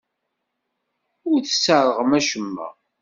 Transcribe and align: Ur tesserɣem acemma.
Ur 1.31 1.39
tesserɣem 1.47 2.11
acemma. 2.19 2.67